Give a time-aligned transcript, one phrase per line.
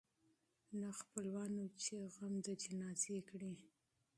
[0.79, 3.53] نه خپلوان وه چي دي غم د جنازې کړي